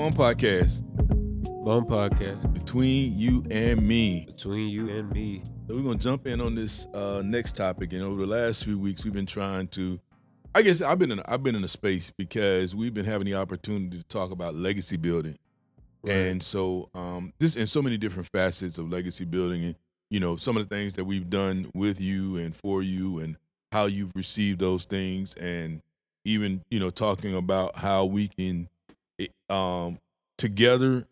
[0.00, 0.80] Bone Podcast
[1.62, 4.24] Bone Podcast between you and me.
[4.24, 5.42] between you and me.
[5.68, 7.92] So we're gonna jump in on this uh, next topic.
[7.92, 10.00] And over the last few weeks, we've been trying to.
[10.54, 13.34] I guess I've been in I've been in a space because we've been having the
[13.34, 15.36] opportunity to talk about legacy building,
[16.02, 16.14] Right.
[16.16, 19.74] and so um, this in so many different facets of legacy building, and
[20.08, 23.36] you know some of the things that we've done with you and for you, and
[23.70, 25.82] how you've received those things, and
[26.24, 28.66] even you know talking about how we can
[29.48, 29.98] um,
[30.38, 31.06] together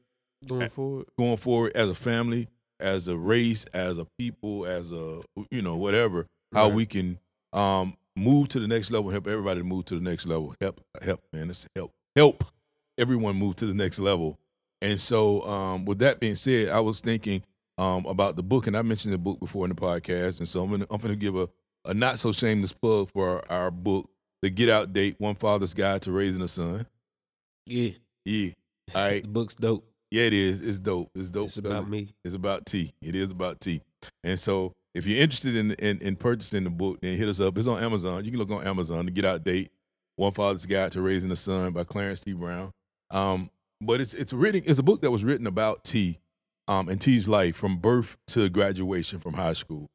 [0.47, 2.47] Going forward, going forward as a family,
[2.79, 7.19] as a race, as a people, as a you know whatever, how we can
[7.53, 11.23] um move to the next level, help everybody move to the next level, help help
[11.33, 12.45] man, it's help help
[12.99, 14.39] everyone move to the next level.
[14.81, 17.43] And so, um, with that being said, I was thinking
[17.77, 20.63] um about the book, and I mentioned the book before in the podcast, and so
[20.63, 21.49] I'm gonna I'm gonna give a
[21.85, 24.09] a not so shameless plug for our, our book,
[24.43, 26.87] The Get Out Date: One Father's Guide to Raising a Son.
[27.67, 27.91] yeah,
[28.25, 28.51] Yeah,
[28.95, 29.23] all right.
[29.23, 29.85] the book's dope.
[30.11, 30.63] Yeah, it is.
[30.63, 31.11] It's dope.
[31.15, 31.47] It's dope.
[31.47, 32.15] It's about me.
[32.25, 32.93] It's about T.
[33.03, 33.83] It is about T.
[34.25, 37.59] And so if you're interested in, in in purchasing the book, then hit us up.
[37.59, 38.25] It's on Amazon.
[38.25, 39.71] You can look on Amazon to get out date.
[40.17, 42.33] One Father's Guide to Raising a Son by Clarence T.
[42.33, 42.73] Brown.
[43.11, 46.19] Um, but it's it's a reading it's a book that was written about T
[46.67, 49.89] um and T's life from birth to graduation from high school.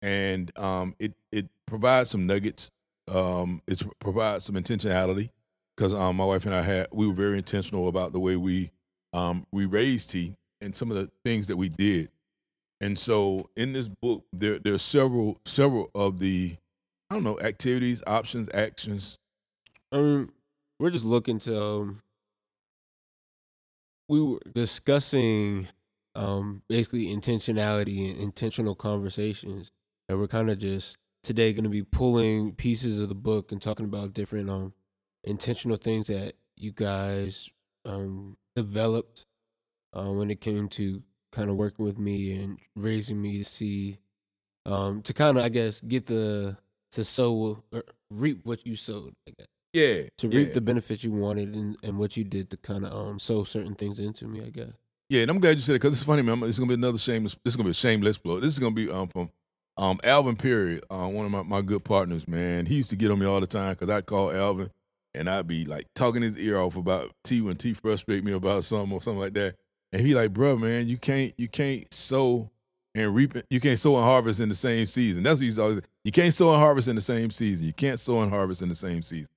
[0.00, 2.70] And um it it provides some nuggets.
[3.08, 5.30] Um it provides some intentionality
[5.76, 8.70] because um my wife and I had we were very intentional about the way we
[9.12, 12.08] um, we raised T and some of the things that we did.
[12.80, 16.56] And so in this book, there there are several several of the
[17.10, 19.18] I don't know activities, options, actions.
[19.92, 20.32] Um,
[20.78, 21.60] we're just looking to.
[21.60, 22.02] Um,
[24.08, 25.68] we were discussing,
[26.14, 29.70] um, basically intentionality and intentional conversations,
[30.08, 33.62] and we're kind of just today going to be pulling pieces of the book and
[33.62, 34.72] talking about different um
[35.24, 37.50] intentional things that you guys
[37.84, 39.26] um developed
[39.94, 41.02] uh, when it came to
[41.32, 43.98] kind of working with me and raising me to see
[44.66, 46.56] um to kind of I guess get the
[46.92, 50.38] to sow or reap what you sowed I guess Yeah, to yeah.
[50.38, 53.44] reap the benefits you wanted and, and what you did to kind of um sow
[53.44, 54.72] certain things into me I guess
[55.08, 56.42] Yeah, and I'm glad you said it because it's funny, man.
[56.44, 57.34] It's gonna be another shameless.
[57.44, 58.40] This is gonna be a shameless blow.
[58.40, 59.30] This is gonna be um from
[59.78, 62.66] um Alvin Perry, uh, one of my, my good partners, man.
[62.66, 64.70] He used to get on me all the time because I'd call Alvin
[65.14, 68.64] and I'd be like talking his ear off about T when T frustrate me about
[68.64, 69.56] something or something like that.
[69.92, 72.50] And he like, bro, man, you can't you can't sow
[72.94, 73.34] and reap.
[73.50, 75.22] You can't sow and harvest in the same season.
[75.22, 75.80] That's what he's always.
[76.04, 77.66] You can't sow and harvest in the same season.
[77.66, 79.32] You can't sow and harvest in the same season.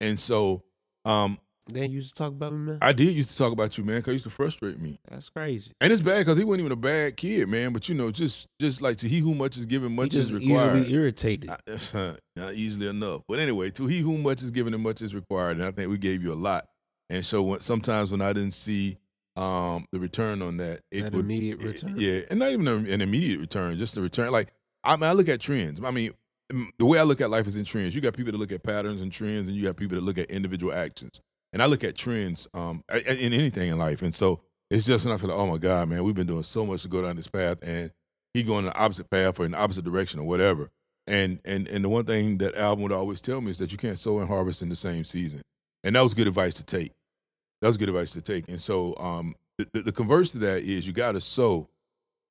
[0.00, 0.62] And so,
[1.04, 1.38] um,
[1.72, 3.96] they used to talk about me man I did used to talk about you, man,
[3.96, 4.98] because you used to frustrate me.
[5.10, 7.72] that's crazy And it's bad because he wasn't even a bad kid, man.
[7.72, 10.76] But you know, just just like to he who much is given, much is required.
[10.78, 11.50] easily irritated
[11.94, 13.22] Not, not easily enough.
[13.28, 15.58] But anyway, to he who much is given and much is required.
[15.58, 16.68] And I think we gave you a lot.
[17.10, 18.98] And so when, sometimes when I didn't see
[19.36, 21.94] um, the return on that, it That would, immediate it- return.
[21.96, 24.30] yeah, and not even a- an immediate return, just the return.
[24.32, 24.48] Like
[24.84, 25.82] I mean, I look at trends.
[25.84, 26.12] I mean,
[26.78, 27.94] the way I look at life is in trends.
[27.94, 30.18] You got people that look at patterns and trends, and you got people that look
[30.18, 31.20] at individual actions.
[31.52, 34.02] And I look at trends um, in anything in life.
[34.02, 36.66] And so it's just I feel like, oh my God, man, we've been doing so
[36.66, 37.90] much to go down this path, and
[38.34, 40.70] he going the opposite path or in the opposite direction or whatever.
[41.06, 43.78] And and and the one thing that Alvin would always tell me is that you
[43.78, 45.40] can't sow and harvest in the same season.
[45.82, 46.92] And that was good advice to take.
[47.62, 48.48] That was good advice to take.
[48.48, 51.68] And so um, the, the, the converse to that is you got to sow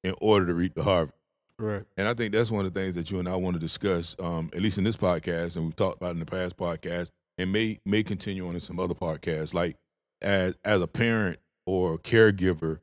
[0.03, 1.17] in order to reap the harvest.
[1.57, 3.59] right And I think that's one of the things that you and I want to
[3.59, 7.09] discuss, um, at least in this podcast, and we've talked about in the past podcast,
[7.37, 9.53] and may may continue on in some other podcasts.
[9.53, 9.75] Like
[10.21, 12.79] as as a parent or caregiver,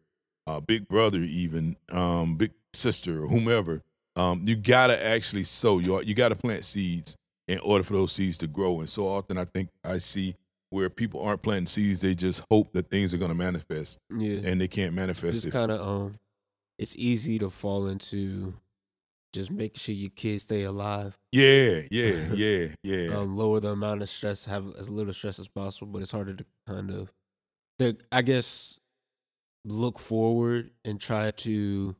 [0.47, 3.82] uh, big brother, even um, big sister or whomever,
[4.16, 5.78] um, you gotta actually sow.
[5.78, 7.16] You you gotta plant seeds
[7.48, 8.81] in order for those seeds to grow.
[8.81, 10.34] And so often, I think I see
[10.70, 14.60] where people aren't planting seeds; they just hope that things are to manifest, yeah and
[14.60, 15.50] they can't manifest just it.
[15.52, 16.19] kind of um
[16.79, 18.55] it's easy to fall into
[19.34, 23.16] just making sure your kids stay alive Yeah, yeah, yeah, yeah.
[23.16, 26.34] um lower the amount of stress have as little stress as possible but it's harder
[26.34, 27.12] to kind of
[27.78, 28.78] to i guess
[29.64, 31.96] look forward and try to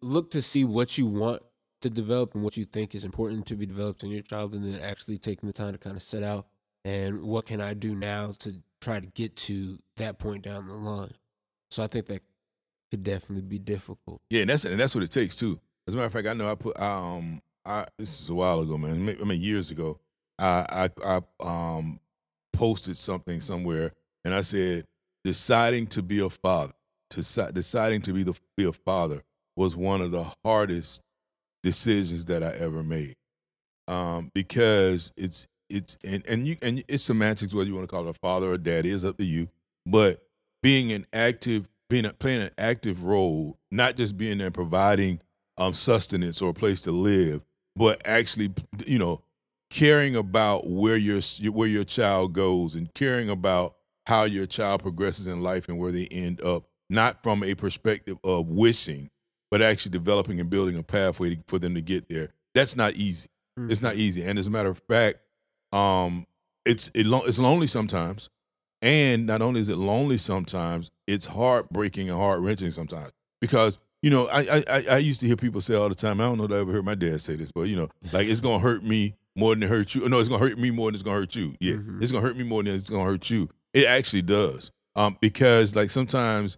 [0.00, 1.42] look to see what you want
[1.82, 4.64] to develop and what you think is important to be developed in your child and
[4.64, 6.46] then actually taking the time to kind of set out
[6.84, 10.74] and what can i do now to try to get to that point down the
[10.74, 11.10] line
[11.70, 12.22] so i think that
[12.90, 15.58] could definitely be difficult Yeah, and that's and that's what it takes too.
[15.86, 18.60] As a matter of fact, I know I put um I this is a while
[18.60, 19.16] ago, man.
[19.20, 19.98] I mean years ago.
[20.38, 22.00] I I, I um
[22.52, 23.92] posted something somewhere
[24.24, 24.84] and I said
[25.24, 26.72] deciding to be a father,
[27.10, 29.22] to deciding to be the be a father
[29.56, 31.02] was one of the hardest
[31.62, 33.14] decisions that I ever made.
[33.88, 38.06] Um because it's it's and, and you and it's semantics whether you want to call
[38.06, 39.48] it a father or daddy is up to you.
[39.84, 40.22] but
[40.62, 45.20] being an active, being a, playing an active role, not just being there providing
[45.58, 47.42] um, sustenance or a place to live,
[47.74, 48.52] but actually,
[48.86, 49.22] you know,
[49.70, 51.20] caring about where your
[51.50, 53.76] where your child goes and caring about
[54.06, 58.16] how your child progresses in life and where they end up, not from a perspective
[58.22, 59.10] of wishing,
[59.50, 62.28] but actually developing and building a pathway for them to get there.
[62.54, 63.28] That's not easy.
[63.58, 63.70] Mm-hmm.
[63.70, 64.00] It's not mm-hmm.
[64.00, 64.22] easy.
[64.24, 65.18] And as a matter of fact,
[65.72, 66.26] um,
[66.64, 68.30] it's it lo- it's lonely sometimes.
[68.82, 73.12] And not only is it lonely sometimes, it's heartbreaking and heart wrenching sometimes.
[73.40, 76.24] Because, you know, I, I I used to hear people say all the time, I
[76.24, 78.40] don't know that I ever heard my dad say this, but you know, like it's
[78.40, 80.08] gonna hurt me more than it hurt you.
[80.08, 81.54] No, it's gonna hurt me more than it's gonna hurt you.
[81.60, 81.74] Yeah.
[81.74, 82.02] Mm-hmm.
[82.02, 83.48] It's gonna hurt me more than it's gonna hurt you.
[83.74, 84.70] It actually does.
[84.94, 86.56] Um, because like sometimes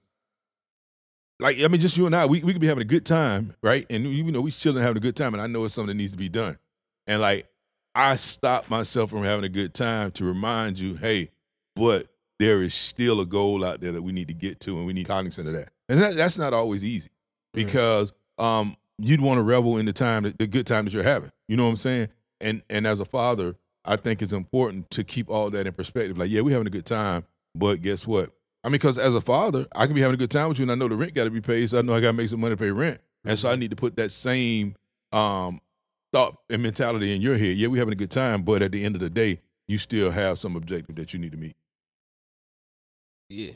[1.40, 3.54] like I mean, just you and I, we, we could be having a good time,
[3.62, 3.86] right?
[3.88, 6.00] And you know, we chilling having a good time, and I know it's something that
[6.00, 6.58] needs to be done.
[7.06, 7.48] And like
[7.94, 11.30] I stop myself from having a good time to remind you, hey,
[11.74, 12.08] but
[12.38, 14.92] there is still a goal out there that we need to get to, and we
[14.92, 15.70] need cognizant of that.
[15.88, 17.08] And that, that's not always easy
[17.64, 21.30] because um, you'd want to revel in the time, the good time that you're having.
[21.48, 22.08] You know what I'm saying?
[22.40, 26.18] And and as a father, I think it's important to keep all that in perspective.
[26.18, 27.24] Like, yeah, we're having a good time,
[27.54, 28.30] but guess what?
[28.64, 30.64] I mean, because as a father, I can be having a good time with you,
[30.64, 32.12] and I know the rent got to be paid, so I know I got to
[32.12, 33.40] make some money to pay rent, and mm-hmm.
[33.40, 33.60] so I mm-hmm.
[33.60, 34.74] need to put that same
[35.12, 35.60] um,
[36.12, 37.56] thought and mentality in your head.
[37.56, 40.10] Yeah, we're having a good time, but at the end of the day, you still
[40.10, 41.56] have some objective that you need to meet.
[43.28, 43.52] Yeah,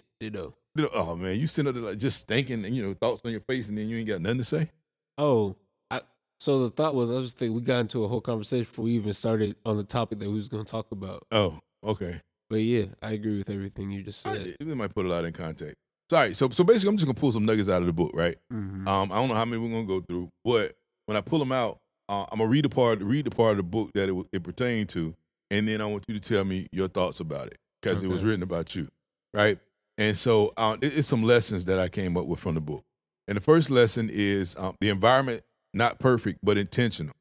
[0.77, 0.91] ditto.
[0.93, 3.69] Oh man, you sitting there like just thinking, and you know, thoughts on your face,
[3.69, 4.71] and then you ain't got nothing to say.
[5.19, 5.57] Oh,
[5.91, 6.01] I,
[6.39, 8.93] so the thought was, I was thinking we got into a whole conversation before we
[8.93, 11.27] even started on the topic that we was going to talk about.
[11.31, 12.21] Oh, okay.
[12.49, 14.57] But yeah, I agree with everything you just said.
[14.61, 15.77] I, we might put a lot in context.
[16.11, 18.37] Sorry, so so basically, I'm just gonna pull some nuggets out of the book, right?
[18.53, 18.87] Mm-hmm.
[18.87, 20.77] Um, I don't know how many we're gonna go through, but
[21.07, 21.79] when I pull them out,
[22.11, 24.43] uh, I'm gonna read the part, read the part of the book that it, it
[24.43, 25.15] pertained to,
[25.51, 28.07] and then I want you to tell me your thoughts about it because okay.
[28.07, 28.89] it was written about you,
[29.33, 29.59] right?
[30.03, 32.83] And so uh, it's some lessons that I came up with from the book.
[33.29, 37.15] And the first lesson is um, the environment not perfect but intentional,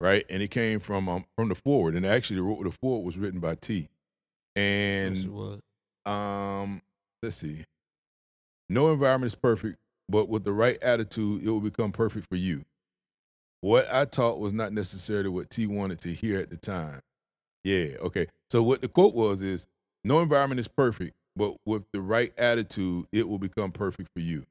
[0.00, 0.24] right?
[0.30, 3.40] And it came from um, from the forward, and actually the, the forward was written
[3.40, 3.88] by T.
[4.54, 5.58] And yes,
[6.06, 6.80] um,
[7.24, 7.64] let's see.
[8.70, 9.76] No environment is perfect,
[10.08, 12.62] but with the right attitude, it will become perfect for you.
[13.62, 17.00] What I taught was not necessarily what T wanted to hear at the time.
[17.64, 18.28] Yeah, okay.
[18.48, 19.66] So what the quote was is
[20.04, 24.44] no environment is perfect, but with the right attitude, it will become perfect for you.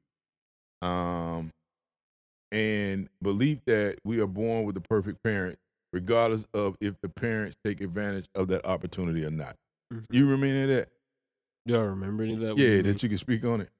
[0.82, 1.50] Um
[2.52, 5.58] and believe that we are born with the perfect parent,
[5.92, 9.56] regardless of if the parents take advantage of that opportunity or not.
[9.92, 10.14] Mm-hmm.
[10.14, 10.88] You remember that?
[11.66, 12.56] Y'all remember any of that?
[12.56, 13.70] Yeah, that you can speak on it.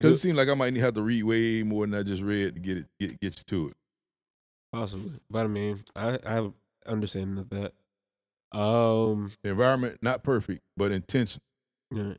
[0.00, 2.56] Because it seemed like I might have to read way more than I just read
[2.56, 3.76] to get it get get you to it.
[4.72, 6.52] Possibly, but I mean, I I have
[6.86, 7.72] understanding of that.
[8.54, 11.42] Um, the environment not perfect, but intentional.
[11.90, 12.14] Yeah,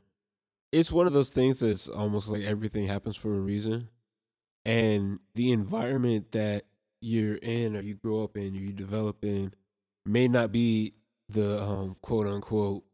[0.70, 3.88] it's one of those things that's almost like everything happens for a reason,
[4.64, 6.64] and the environment that
[7.00, 9.54] you're in or you grow up in, or you develop in,
[10.04, 10.94] may not be
[11.28, 12.84] the um, quote unquote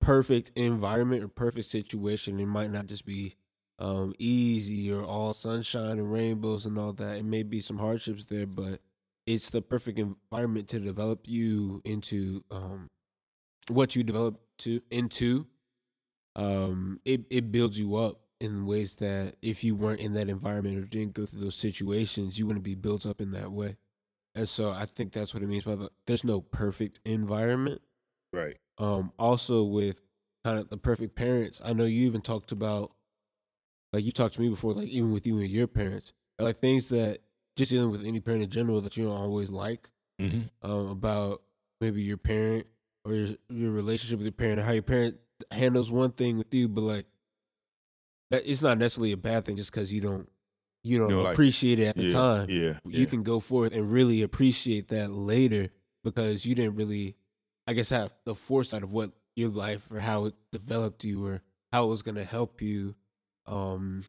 [0.00, 2.38] perfect environment or perfect situation.
[2.38, 3.36] It might not just be
[3.78, 7.16] um, easy or all sunshine and rainbows and all that.
[7.16, 8.80] It may be some hardships there, but
[9.26, 12.88] it's the perfect environment to develop you into um,
[13.68, 15.46] what you develop to into.
[16.36, 20.78] Um, it it builds you up in ways that if you weren't in that environment
[20.78, 23.76] or didn't go through those situations, you wouldn't be built up in that way.
[24.34, 27.80] And so I think that's what it means by the there's no perfect environment.
[28.32, 28.56] Right.
[28.78, 30.00] Um also with
[30.44, 32.92] kind of the perfect parents, I know you even talked about
[33.92, 36.88] like you talked to me before, like even with you and your parents, like things
[36.88, 37.20] that
[37.56, 40.42] just dealing with any parent in general that you don't always like mm-hmm.
[40.68, 41.42] um, about
[41.80, 42.66] maybe your parent
[43.04, 45.16] or your your relationship with your parent or how your parent
[45.50, 47.06] handles one thing with you, but like
[48.30, 50.28] that it's not necessarily a bad thing just because you don't
[50.82, 52.46] you don't you know, appreciate like, it at the yeah, time.
[52.48, 53.06] Yeah, you yeah.
[53.06, 55.68] can go forth and really appreciate that later
[56.04, 57.16] because you didn't really,
[57.66, 61.42] I guess, have the foresight of what your life or how it developed you or
[61.72, 62.94] how it was going to help you,
[63.46, 64.04] um,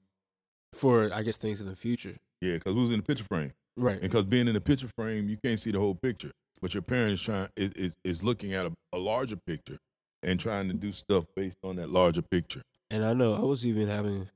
[0.74, 2.18] for I guess things in the future.
[2.46, 3.94] Yeah, because we was in the picture frame, right?
[3.94, 6.84] And Because being in the picture frame, you can't see the whole picture, but your
[6.84, 9.80] parents trying is is, is looking at a, a larger picture
[10.22, 12.62] and trying to do stuff based on that larger picture.
[12.92, 14.30] And I know I was even having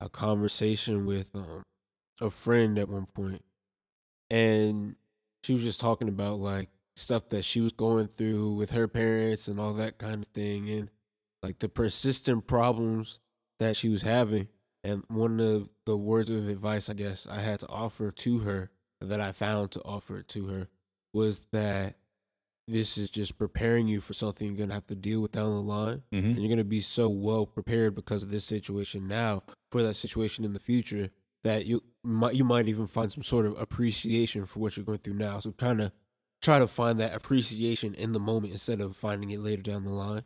[0.00, 1.62] a conversation with um,
[2.20, 3.44] a friend at one point,
[4.30, 4.96] and
[5.44, 9.48] she was just talking about like stuff that she was going through with her parents
[9.48, 10.90] and all that kind of thing, and
[11.42, 13.18] like the persistent problems
[13.58, 14.48] that she was having.
[14.82, 18.70] And one of the words of advice I guess I had to offer to her
[19.00, 20.68] that I found to offer it to her
[21.12, 21.96] was that
[22.68, 25.60] this is just preparing you for something you're gonna have to deal with down the
[25.62, 26.24] line, Mhm.
[26.24, 30.44] and you're gonna be so well prepared because of this situation now for that situation
[30.44, 31.10] in the future
[31.42, 34.98] that you might you might even find some sort of appreciation for what you're going
[34.98, 35.40] through now.
[35.40, 35.90] So kind of
[36.40, 39.90] try to find that appreciation in the moment instead of finding it later down the
[39.90, 40.22] line.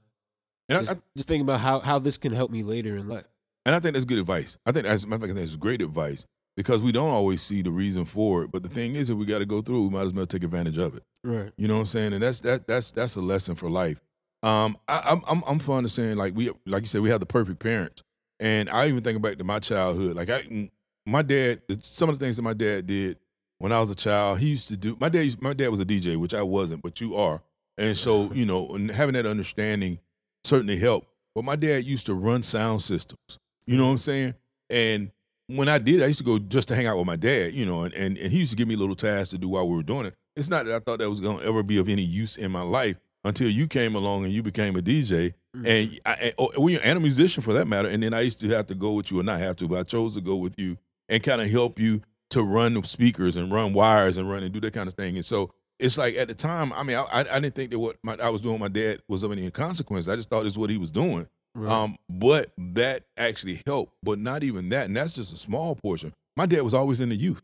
[0.68, 3.08] And Just, I, I, just think about how how this can help me later in
[3.08, 3.26] life.
[3.64, 4.59] And I think that's good advice.
[4.66, 7.11] I think as a matter of fact, I think that's great advice because we don't
[7.11, 8.52] always see the reason for it.
[8.52, 10.26] But the thing is, if we got to go through, it, we might as well
[10.26, 11.02] take advantage of it.
[11.23, 11.52] Right.
[11.56, 12.12] You know what I'm saying?
[12.12, 14.00] And that's that that's that's a lesson for life.
[14.42, 17.21] Um, I, I'm I'm I'm fond of saying like we like you said we have
[17.21, 18.02] the perfect parents,
[18.38, 20.16] and I even think back to my childhood.
[20.16, 20.68] Like I,
[21.06, 23.18] my dad, some of the things that my dad did
[23.59, 24.97] when I was a child, he used to do.
[25.00, 27.42] My dad, my dad was a DJ, which I wasn't, but you are,
[27.78, 29.99] and so you know, and having that understanding
[30.44, 31.09] certainly helped.
[31.35, 33.38] But my dad used to run sound systems.
[33.66, 34.35] You know what I'm saying?
[34.71, 35.11] And
[35.47, 37.66] when I did, I used to go just to hang out with my dad, you
[37.66, 39.76] know, and, and, and he used to give me little tasks to do while we
[39.76, 40.14] were doing it.
[40.37, 42.50] It's not that I thought that was going to ever be of any use in
[42.50, 45.35] my life until you came along and you became a DJ.
[45.56, 45.66] Mm-hmm.
[45.66, 47.88] And, I, and, oh, well, and a musician for that matter.
[47.88, 49.78] And then I used to have to go with you, or not have to, but
[49.78, 50.76] I chose to go with you
[51.09, 54.52] and kind of help you to run the speakers and run wires and run and
[54.52, 55.16] do that kind of thing.
[55.16, 57.78] And so it's like at the time, I mean, I, I I didn't think that
[57.78, 60.09] what my, I was doing with my dad was of any consequence.
[60.09, 61.26] I just thought it's what he was doing.
[61.54, 61.70] Right.
[61.70, 63.94] Um, but that actually helped.
[64.02, 66.12] But not even that, and that's just a small portion.
[66.37, 67.42] My dad was always in the youth.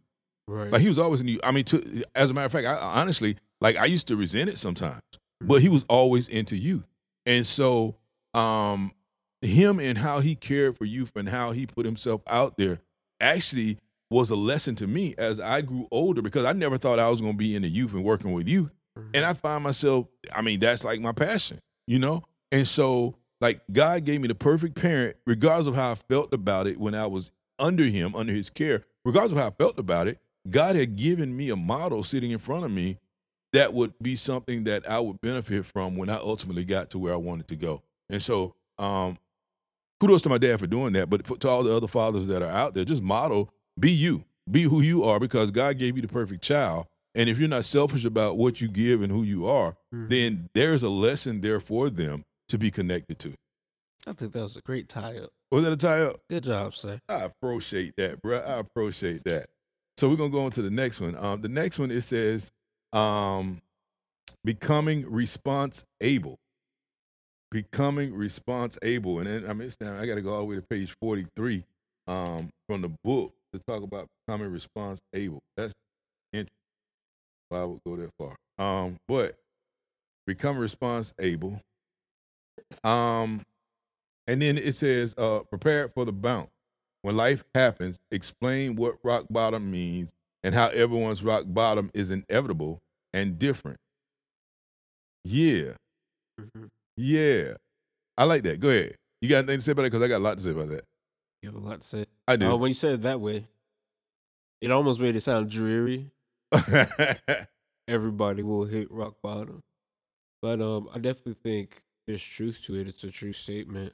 [0.48, 0.70] right.
[0.72, 1.40] Like he was always in the.
[1.44, 4.48] I mean, to, as a matter of fact, I, honestly like I used to resent
[4.48, 5.02] it sometimes,
[5.40, 6.86] but he was always into youth,
[7.26, 7.96] and so
[8.34, 8.92] um,
[9.42, 12.80] him and how he cared for youth and how he put himself out there
[13.20, 13.78] actually
[14.10, 17.20] was a lesson to me as I grew older because I never thought I was
[17.20, 18.72] going to be in the youth and working with youth,
[19.14, 20.06] and I find myself.
[20.34, 24.34] I mean, that's like my passion, you know, and so like God gave me the
[24.34, 28.32] perfect parent, regardless of how I felt about it when I was under him, under
[28.32, 30.18] his care, regardless of how I felt about it,
[30.48, 32.98] God had given me a model sitting in front of me
[33.52, 37.12] that would be something that I would benefit from when I ultimately got to where
[37.12, 37.82] I wanted to go.
[38.08, 39.18] And so, um,
[40.00, 41.10] kudos to my dad for doing that.
[41.10, 44.24] But for, to all the other fathers that are out there, just model, be you,
[44.50, 46.86] be who you are, because God gave you the perfect child.
[47.14, 50.08] And if you're not selfish about what you give and who you are, Mhm.
[50.08, 53.34] then there's a lesson there for them to be connected to.
[54.06, 55.30] I think that was a great tie up.
[55.50, 56.20] Was that a tie up?
[56.28, 56.98] Good job, sir.
[57.08, 58.38] I appreciate that, bro.
[58.38, 59.46] I appreciate that.
[59.96, 61.16] So we're gonna go on to the next one.
[61.16, 62.50] Um, the next one it says,
[62.92, 63.60] um,
[64.44, 66.38] becoming response able.
[67.50, 69.96] Becoming response able, and then I mean, down.
[69.96, 71.64] I got to go all the way to page forty-three
[72.06, 75.40] um, from the book to talk about becoming response able.
[75.56, 75.74] That's
[76.32, 76.54] interesting.
[77.48, 78.36] Why I would go that far.
[78.64, 79.34] Um, but
[80.28, 81.60] become response able.
[82.84, 83.42] Um,
[84.26, 86.50] and then it says, uh, prepare for the bounce.
[87.02, 90.10] When life happens, explain what rock bottom means
[90.44, 92.80] and how everyone's rock bottom is inevitable
[93.12, 93.78] and different.
[95.24, 95.72] Yeah,
[96.40, 96.66] Mm-hmm.
[96.96, 97.54] yeah.
[98.16, 98.60] I like that.
[98.60, 98.96] Go ahead.
[99.20, 99.92] You got anything to say about it?
[99.92, 100.84] Because I got a lot to say about that.
[101.42, 102.06] You have a lot to say.
[102.28, 102.50] I do.
[102.52, 103.46] Uh, when you said it that way,
[104.62, 106.10] it almost made it sound dreary.
[107.88, 109.62] Everybody will hit rock bottom,
[110.42, 112.88] but um, I definitely think there's truth to it.
[112.88, 113.92] It's a true statement.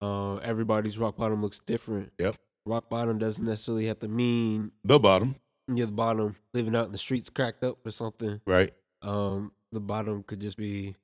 [0.00, 2.12] Uh, everybody's rock bottom looks different.
[2.18, 2.36] Yep.
[2.66, 5.36] Rock bottom doesn't necessarily have to mean the bottom,
[5.68, 8.40] you're the bottom, living out in the streets, cracked up or something.
[8.46, 8.72] right?
[9.02, 10.94] Um, the bottom could just be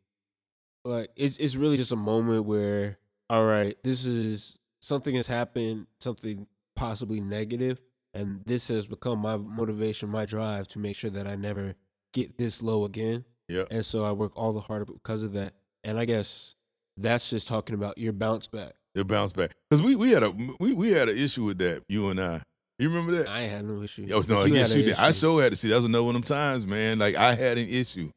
[0.85, 2.99] like it's it's really just a moment where
[3.31, 7.81] all right, this is something has happened, something possibly negative,
[8.15, 11.75] and this has become my motivation, my drive to make sure that I never
[12.13, 13.25] get this low again.
[13.49, 13.65] Yeah.
[13.71, 15.55] And so I work all the harder because of that.
[15.89, 16.55] And I guess
[16.99, 18.75] that's just talking about your bounce back.
[18.95, 20.31] Your bounce back because we we had a
[20.61, 21.83] we, we had an issue with that.
[21.89, 22.43] You and I.
[22.79, 23.29] You remember that?
[23.29, 24.07] I had no issue.
[24.07, 24.97] But no, you yes, you did.
[24.97, 25.71] I sure had to see.
[25.71, 26.99] That was another one of them times, man.
[26.99, 28.13] Like I had an issue.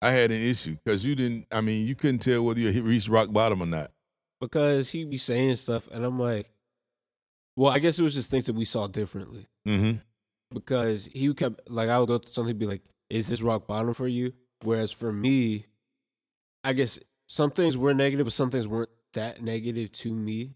[0.00, 1.48] I had an issue because you didn't.
[1.52, 3.90] I mean, you couldn't tell whether you reached rock bottom or not.
[4.40, 6.50] because he be saying stuff, and I'm like,
[7.56, 9.48] well, I guess it was just things that we saw differently.
[9.68, 9.98] Mm-hmm.
[10.54, 13.92] because he kept like I would go through something be like, "Is this rock bottom
[13.92, 15.66] for you?" Whereas for me,
[16.64, 20.54] I guess some things were negative, but some things weren't that negative to me.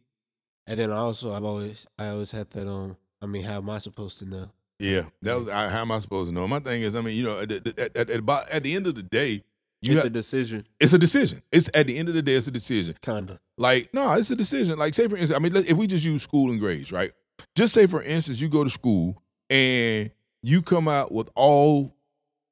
[0.66, 2.96] And then also, I've always I always had that um.
[3.22, 4.50] I mean, how am I supposed to know?
[4.78, 5.48] Yeah, that was.
[5.48, 6.46] I, how am I supposed to know?
[6.46, 8.86] My thing is, I mean, you know, at, at, at, at, about- at the end
[8.86, 9.42] of the day,
[9.80, 11.42] you it's ha- a decision, it's a decision.
[11.50, 12.94] It's at the end of the day, it's a decision.
[13.00, 13.38] kind of.
[13.56, 14.78] Like, no, it's a decision.
[14.78, 17.12] Like, say for instance, I mean, if we just use school and grades, right?
[17.54, 20.10] Just say for instance, you go to school and
[20.42, 21.94] you come out with all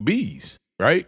[0.02, 1.06] B's, right?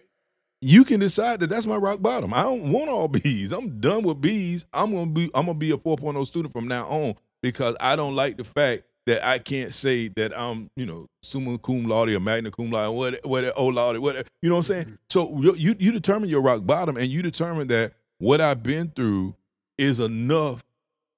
[0.68, 2.34] You can decide that that's my rock bottom.
[2.34, 3.52] I don't want all B's.
[3.52, 4.66] I'm done with B's.
[4.72, 8.16] I'm gonna be I'm gonna be a 4.0 student from now on because I don't
[8.16, 12.18] like the fact that I can't say that I'm, you know, summa cum laude or
[12.18, 14.26] magna cum laude, what, what, oh laude, whatever.
[14.42, 14.84] You know what I'm saying?
[14.86, 14.94] Mm-hmm.
[15.08, 18.90] So you, you you determine your rock bottom, and you determine that what I've been
[18.90, 19.36] through
[19.78, 20.64] is enough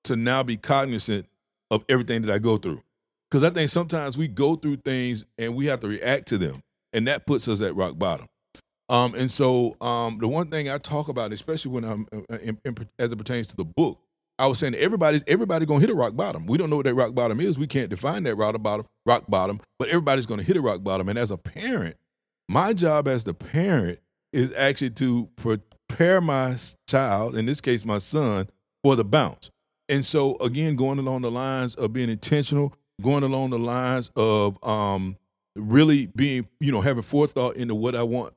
[0.04, 1.26] to now be cognizant
[1.70, 2.82] of everything that I go through.
[3.30, 6.62] Because I think sometimes we go through things and we have to react to them,
[6.92, 8.26] and that puts us at rock bottom.
[8.88, 12.58] Um, and so um, the one thing I talk about, especially when I'm uh, in,
[12.64, 14.00] in, as it pertains to the book,
[14.38, 16.46] I was saying everybody everybody gonna hit a rock bottom.
[16.46, 17.58] We don't know what that rock bottom is.
[17.58, 21.08] We can't define that rock bottom, rock bottom, but everybody's gonna hit a rock bottom.
[21.08, 21.96] And as a parent,
[22.48, 23.98] my job as the parent
[24.32, 26.56] is actually to prepare my
[26.88, 28.48] child, in this case my son,
[28.84, 29.50] for the bounce.
[29.88, 34.62] And so again, going along the lines of being intentional, going along the lines of
[34.64, 35.16] um,
[35.56, 38.34] really being, you know, having forethought into what I want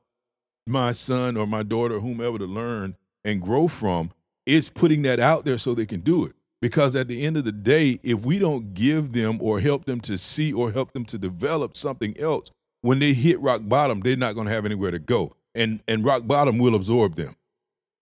[0.66, 4.10] my son or my daughter whomever to learn and grow from
[4.46, 6.32] is putting that out there so they can do it.
[6.60, 10.00] Because at the end of the day, if we don't give them or help them
[10.02, 12.50] to see or help them to develop something else,
[12.82, 15.34] when they hit rock bottom, they're not going to have anywhere to go.
[15.54, 17.34] And and rock bottom will absorb them.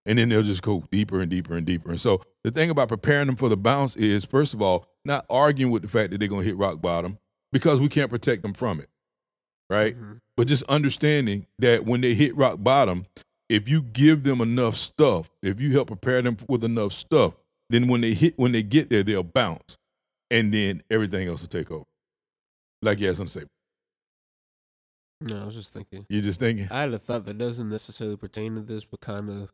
[0.05, 1.89] And then they'll just go deeper and deeper and deeper.
[1.89, 5.25] And so the thing about preparing them for the bounce is, first of all, not
[5.29, 7.19] arguing with the fact that they're going to hit rock bottom
[7.51, 8.87] because we can't protect them from it.
[9.71, 9.95] Right?
[9.95, 10.13] Mm-hmm.
[10.35, 13.05] But just understanding that when they hit rock bottom,
[13.47, 17.35] if you give them enough stuff, if you help prepare them with enough stuff,
[17.69, 19.77] then when they hit, when they get there, they'll bounce,
[20.29, 21.85] and then everything else will take over.
[22.81, 23.43] Like something to say.
[25.21, 26.05] No, I was just thinking.
[26.09, 26.67] You're just thinking.
[26.69, 29.49] I had a thought that doesn't necessarily pertain to this, but kind of,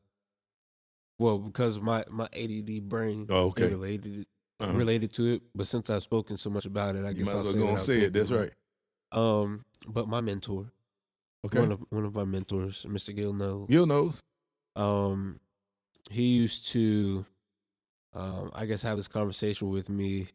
[1.19, 3.67] well, because my my ADD brain Oh, okay.
[3.67, 4.25] related
[4.59, 4.73] Uh-huh.
[4.73, 5.41] related to it.
[5.53, 7.67] But since I've spoken so much about it, I You guess I'll well say go
[7.67, 8.13] and say it.
[8.13, 8.51] That's right.
[9.11, 10.71] Um, but my mentor,
[11.45, 11.59] Okay.
[11.59, 13.15] one of one of my mentors, Mr.
[13.15, 13.67] Gill knows.
[13.69, 14.23] Gil knows.
[14.75, 15.39] Um,
[16.11, 17.25] he used to,
[18.13, 20.27] um, I guess, have this conversation with me.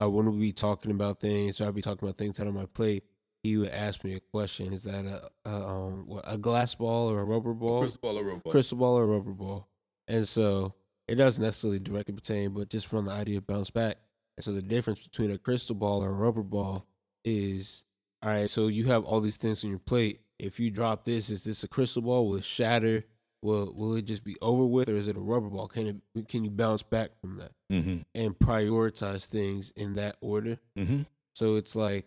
[0.00, 2.66] I wouldn't be talking about things, or I'd be talking about things that on my
[2.66, 3.04] plate.
[3.42, 7.10] He would ask me a question: Is that a, a um what, a glass ball
[7.10, 7.80] or a rubber ball?
[7.80, 8.50] Crystal ball or robot.
[8.52, 9.68] crystal ball or rubber ball.
[10.08, 10.74] And so
[11.06, 13.96] it doesn't necessarily directly pertain, but just from the idea of bounce back.
[14.36, 16.86] And so the difference between a crystal ball or a rubber ball
[17.24, 17.84] is
[18.22, 20.20] all right, so you have all these things on your plate.
[20.38, 22.28] If you drop this, is this a crystal ball?
[22.28, 23.04] Will it shatter?
[23.42, 25.66] Will will it just be over with or is it a rubber ball?
[25.68, 27.52] Can it can you bounce back from that?
[27.72, 27.98] Mm-hmm.
[28.14, 30.58] And prioritize things in that order.
[30.76, 31.02] Mm-hmm.
[31.34, 32.06] So it's like,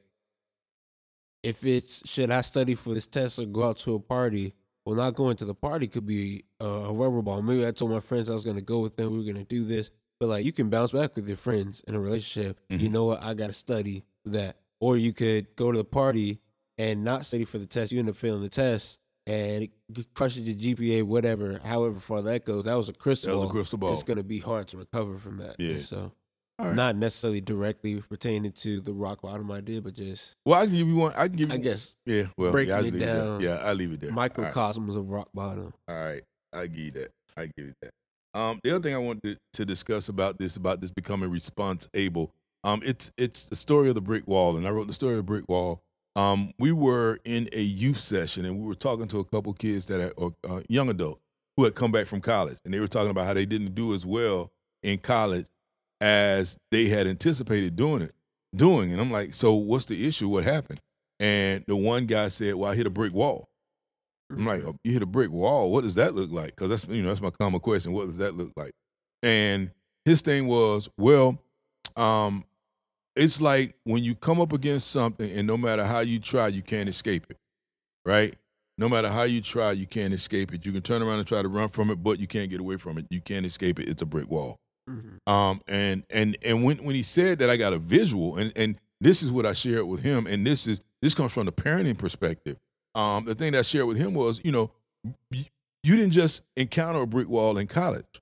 [1.42, 4.54] if it's should I study for this test or go out to a party?
[4.86, 7.42] Well, not going to the party could be a, a rubber ball.
[7.42, 9.12] Maybe I told my friends I was going to go with them.
[9.12, 11.82] We were going to do this, but like you can bounce back with your friends
[11.88, 12.60] in a relationship.
[12.70, 12.92] You Mhm.
[12.92, 13.24] know what?
[13.24, 14.58] I got to study that.
[14.84, 16.40] Or you could go to the party
[16.78, 17.92] and not study for the test.
[17.94, 19.72] You end up failing the test and it
[20.14, 21.58] crushes your GPA, whatever.
[21.64, 23.30] However far that goes, that was a crystal.
[23.32, 23.54] That was a ball.
[23.54, 23.94] crystal ball.
[23.94, 25.56] It's going to be hard to recover from that.
[25.58, 25.78] Yeah.
[25.78, 26.12] So
[26.60, 26.76] All right.
[26.76, 30.88] not necessarily directly pertaining to the rock bottom idea, but just Well, I can give
[30.90, 31.14] you one.
[31.16, 31.54] I can give you.
[31.54, 32.24] I guess Yeah.
[32.38, 33.16] Well, breaking yeah, I'll it leave there.
[33.22, 34.10] down, Yeah, I leave it there.
[34.10, 34.38] All right.
[34.38, 35.74] microcosms of rock bottom.
[35.88, 37.12] All right, I give you that.
[37.38, 37.92] I give you that.
[38.38, 41.88] Um, the other thing I wanted to, to discuss about this, about this becoming response
[41.94, 42.32] able,
[42.64, 45.18] um, it's it's the story of the brick wall, and I wrote the story of
[45.18, 45.84] the brick wall.
[46.16, 49.88] Um, we were in a youth session, and we were talking to a couple kids
[49.88, 51.20] that are uh, young adult
[51.58, 53.94] who had come back from college, and they were talking about how they didn't do
[53.94, 54.52] as well
[54.84, 55.48] in college
[56.02, 58.14] as they had anticipated doing it,
[58.56, 58.92] doing.
[58.92, 60.30] And I'm like, so what's the issue?
[60.30, 60.82] What happened?
[61.20, 63.50] And the one guy said, "Well, I hit a brick wall."
[64.32, 65.72] I'm like, oh, you hit a brick wall.
[65.72, 66.56] What does that look like?
[66.56, 67.92] Because that's you know that's my common question.
[67.92, 68.72] What does that look like?
[69.22, 69.72] And
[70.06, 71.38] his thing was, well,
[71.96, 72.44] um,
[73.16, 76.62] it's like when you come up against something, and no matter how you try, you
[76.62, 77.38] can't escape it,
[78.06, 78.36] right?
[78.78, 80.66] No matter how you try, you can't escape it.
[80.66, 82.78] You can turn around and try to run from it, but you can't get away
[82.78, 83.06] from it.
[83.10, 83.88] You can't escape it.
[83.88, 84.58] It's a brick wall.
[84.90, 85.20] Mhm.
[85.28, 88.78] Um, and and and when when he said that, I got a visual, and and
[89.00, 91.98] this is what I shared with him, and this is this comes from the parenting
[91.98, 92.58] perspective.
[92.96, 94.72] Um, the thing that I shared with him was, you know,
[95.32, 95.46] you,
[95.84, 98.22] you didn't just encounter a brick wall in college,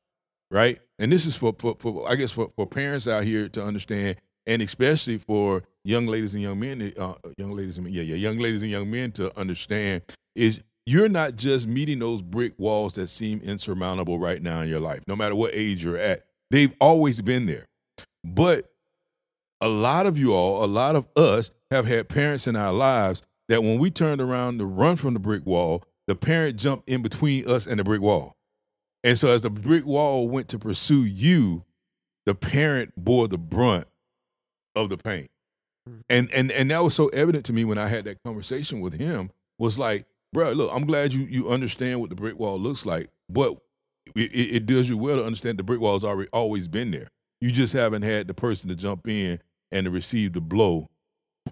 [0.49, 0.79] right?
[0.97, 4.17] And this is for, for, for I guess for, for parents out here to understand,
[4.45, 8.37] and especially for young ladies and young men, uh, young ladies and yeah, yeah, young
[8.37, 10.01] ladies and young men to understand
[10.35, 14.79] is you're not just meeting those brick walls that seem insurmountable right now in your
[14.79, 16.25] life, no matter what age you're at.
[16.49, 17.65] They've always been there.
[18.23, 18.71] But
[19.61, 23.21] a lot of you all, a lot of us have had parents in our lives
[23.47, 27.01] that when we turned around to run from the brick wall, the parent jumped in
[27.01, 28.35] between us and the brick wall.
[29.03, 31.63] And so as the brick wall went to pursue you,
[32.25, 33.87] the parent bore the brunt
[34.75, 35.27] of the pain.
[35.89, 35.99] Mm-hmm.
[36.09, 38.93] And and and that was so evident to me when I had that conversation with
[38.93, 42.85] him was like, bro, look, I'm glad you you understand what the brick wall looks
[42.85, 43.57] like, but
[44.15, 46.91] it, it it does you well to understand the brick wall has already always been
[46.91, 47.09] there.
[47.39, 49.39] You just haven't had the person to jump in
[49.71, 50.87] and to receive the blow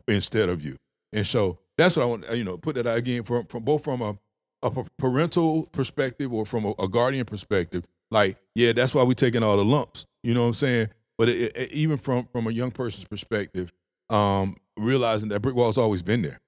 [0.08, 0.76] instead of you.
[1.12, 2.32] And so that's what I want.
[2.32, 4.18] You know, put that out again from from both from a
[4.62, 7.86] a parental perspective or from a, a guardian perspective.
[8.12, 10.06] Like, yeah, that's why we're taking all the lumps.
[10.24, 10.90] You know what I'm saying?
[11.20, 13.72] But it, it, even from from a young person's perspective,
[14.10, 16.40] um, realizing that brick wall's always been there.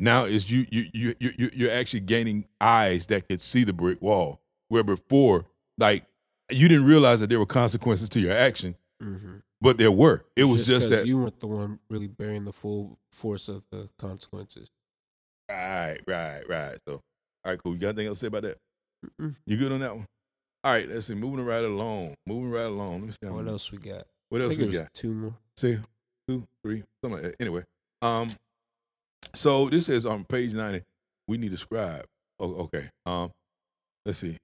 [0.00, 4.00] Now is you you you you you're actually gaining eyes that could see the brick
[4.00, 5.44] wall, where before,
[5.76, 6.06] like,
[6.50, 9.36] you didn't realize that there were consequences to your action, mm-hmm.
[9.60, 10.24] but there were.
[10.36, 13.62] It was just, just that you weren't the one really bearing the full force of
[13.70, 14.70] the consequences.
[15.50, 16.78] Right, right, right.
[16.86, 17.02] So, all
[17.52, 17.74] right, cool.
[17.74, 18.58] You got anything else to say about that?
[19.20, 19.36] Mm-mm.
[19.44, 20.06] You good on that one?
[20.64, 21.14] All right, let's see.
[21.14, 22.14] Moving right along.
[22.26, 23.00] Moving right along.
[23.00, 23.28] Let me see.
[23.28, 24.06] What else we got?
[24.28, 24.92] What else we got?
[24.92, 25.34] Two more.
[25.56, 25.78] See,
[26.28, 27.40] two, three, something like that.
[27.40, 27.62] Anyway,
[28.02, 28.30] um,
[29.34, 30.82] so this is on page ninety.
[31.28, 32.04] We need a scribe.
[32.40, 32.88] Oh, okay.
[33.06, 33.30] Um,
[34.04, 34.36] let's see.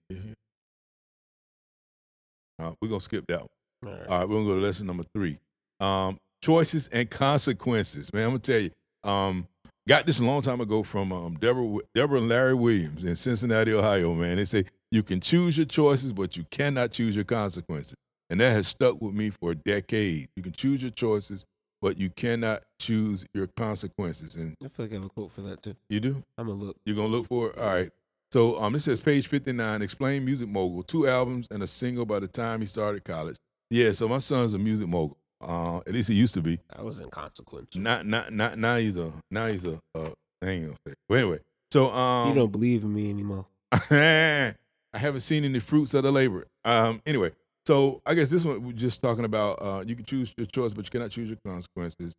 [2.58, 3.48] Uh, we're gonna skip that one.
[3.86, 4.08] All right.
[4.08, 5.38] All right, we're gonna go to lesson number three.
[5.80, 8.12] Um, choices and consequences.
[8.12, 8.70] Man, I'm gonna tell you.
[9.02, 9.48] Um,
[9.86, 13.72] got this a long time ago from um, Deborah, Deborah and Larry Williams in Cincinnati,
[13.72, 14.14] Ohio.
[14.14, 14.64] Man, they say
[14.94, 17.96] you can choose your choices, but you cannot choose your consequences,
[18.30, 20.28] and that has stuck with me for a decade.
[20.36, 21.44] You can choose your choices,
[21.82, 24.36] but you cannot choose your consequences.
[24.36, 25.74] And I feel like I have a quote for that too.
[25.88, 26.22] You do?
[26.38, 26.76] I'm gonna look.
[26.86, 27.58] You're gonna look for it.
[27.58, 27.90] All right.
[28.32, 29.82] So um, this says page 59.
[29.82, 30.84] Explain music mogul.
[30.84, 33.36] Two albums and a single by the time he started college.
[33.70, 33.90] Yeah.
[33.90, 35.18] So my son's a music mogul.
[35.40, 36.60] Uh, at least he used to be.
[36.74, 37.80] I was inconsequential.
[37.80, 38.58] Not, not, not.
[38.58, 39.12] Now he's a.
[39.32, 39.80] Now he's a.
[39.92, 40.94] Uh, I ain't gonna say.
[41.08, 41.40] But anyway,
[41.72, 43.46] so um, you don't believe in me anymore.
[44.94, 46.46] I haven't seen any fruits of the labor.
[46.64, 47.32] Um, anyway,
[47.66, 49.60] so I guess this one we're just talking about.
[49.60, 52.14] Uh, you can choose your choice, but you cannot choose your consequences.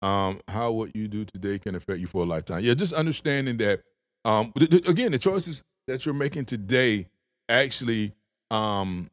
[0.00, 2.64] Um, how what you do today can affect you for a lifetime.
[2.64, 3.82] Yeah, just understanding that.
[4.24, 7.08] Um, th- th- again, the choices that you're making today
[7.48, 8.12] actually,
[8.50, 9.10] um,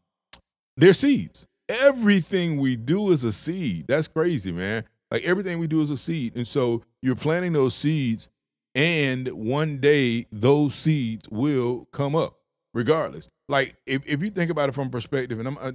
[0.78, 3.86] they're seeds everything we do is a seed.
[3.88, 4.84] That's crazy, man.
[5.12, 6.36] Like everything we do is a seed.
[6.36, 8.30] And so you're planting those seeds,
[8.76, 12.38] and one day those seeds will come up
[12.73, 13.29] regardless.
[13.47, 15.71] Like if, if you think about it from perspective, and I'm uh,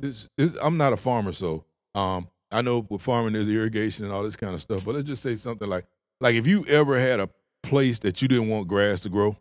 [0.63, 4.37] I'm not a farmer, so um, I know with farming there's irrigation and all this
[4.37, 4.85] kind of stuff.
[4.85, 5.87] But let's just say something like
[6.21, 7.29] like if you ever had a
[7.63, 9.37] place that you didn't want grass to grow,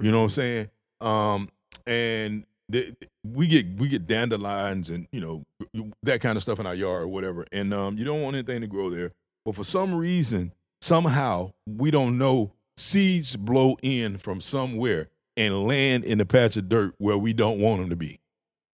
[0.00, 0.70] you know what I'm saying?
[1.00, 1.48] Um,
[1.86, 2.44] and
[3.24, 5.44] we get we get dandelions and you know
[6.02, 8.60] that kind of stuff in our yard or whatever, and um, you don't want anything
[8.60, 9.12] to grow there.
[9.44, 15.08] But for some reason, somehow we don't know, seeds blow in from somewhere
[15.40, 18.20] and land in a patch of dirt where we don't want them to be,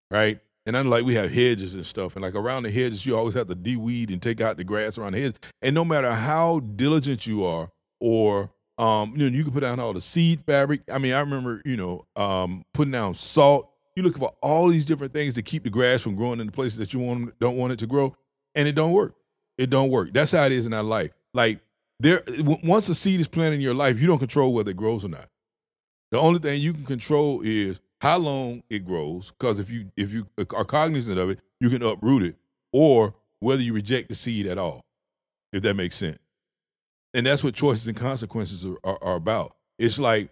[0.10, 0.40] right?
[0.66, 3.48] And unlike we have hedges and stuff, and like around the hedges, you always have
[3.48, 5.36] to de-weed and take out the grass around the hedge.
[5.62, 9.80] And no matter how diligent you are, or um, you know, you can put down
[9.80, 10.82] all the seed fabric.
[10.92, 14.86] I mean, I remember, you know, um, putting down salt you're looking for all these
[14.86, 17.58] different things to keep the grass from growing in the places that you want don't
[17.58, 18.16] want it to grow,
[18.54, 19.16] and it don't work.
[19.58, 20.14] It don't work.
[20.14, 21.12] That's how it is in our life.
[21.34, 21.62] Like
[22.00, 22.22] there,
[22.64, 25.10] once a seed is planted in your life, you don't control whether it grows or
[25.10, 25.30] not.
[26.16, 29.32] The only thing you can control is how long it grows.
[29.32, 30.26] Because if you if you
[30.56, 32.38] are cognizant of it, you can uproot it,
[32.72, 34.86] or whether you reject the seed at all.
[35.52, 36.18] If that makes sense.
[37.14, 39.58] And that's what choices and consequences are, are, are about.
[39.78, 40.30] It's like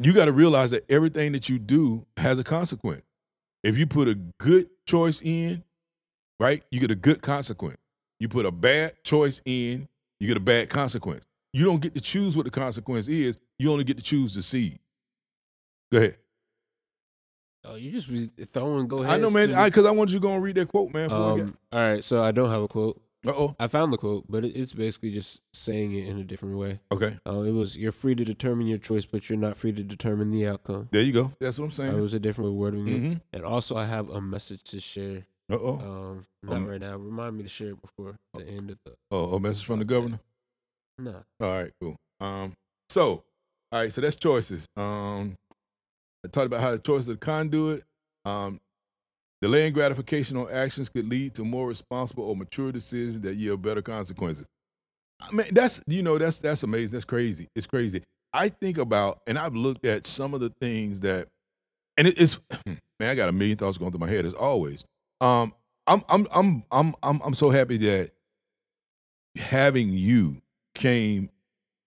[0.00, 3.02] you got to realize that everything that you do has a consequence.
[3.64, 5.64] If you put a good choice in,
[6.38, 7.78] right, you get a good consequence.
[8.20, 9.88] You put a bad choice in,
[10.20, 11.24] you get a bad consequence.
[11.52, 13.38] You don't get to choose what the consequence is.
[13.58, 14.78] You only get to choose the seed.
[15.92, 16.16] Go ahead.
[17.64, 19.14] Oh, you just be throwing go ahead.
[19.14, 20.94] I know, man, I because I, I, wanted you to go and read that quote,
[20.94, 21.10] man.
[21.12, 23.00] Um, all right, so I don't have a quote.
[23.26, 23.56] Uh oh.
[23.60, 26.80] I found the quote, but it's basically just saying it in a different way.
[26.90, 27.18] Okay.
[27.26, 30.30] Uh, it was you're free to determine your choice, but you're not free to determine
[30.30, 30.88] the outcome.
[30.90, 31.32] There you go.
[31.38, 31.98] That's what I'm saying.
[31.98, 32.86] It was a different wording.
[32.86, 33.12] Mm-hmm.
[33.34, 35.26] And also, I have a message to share.
[35.52, 35.78] Uh oh.
[35.80, 36.96] Um, not um, right now.
[36.96, 38.94] Remind me to share it before the end of the.
[39.10, 40.20] Oh, a message from the governor.
[40.98, 41.22] No.
[41.40, 41.72] All right.
[41.78, 41.96] Cool.
[42.20, 42.52] Um.
[42.88, 43.22] So,
[43.70, 43.92] all right.
[43.92, 44.66] So that's choices.
[44.78, 45.36] Um.
[46.24, 47.84] I talked about how the choice of the conduit.
[48.24, 48.60] Um,
[49.42, 53.80] Delaying gratification on actions could lead to more responsible or mature decisions that yield better
[53.80, 54.46] consequences.
[55.22, 56.92] I mean, that's you know, that's that's amazing.
[56.92, 57.48] That's crazy.
[57.56, 58.02] It's crazy.
[58.34, 61.28] I think about and I've looked at some of the things that
[61.96, 64.84] and it, it's man, I got a million thoughts going through my head as always.
[65.22, 65.54] Um,
[65.86, 68.10] I'm I'm I'm I'm I'm I'm so happy that
[69.36, 70.36] having you
[70.74, 71.30] came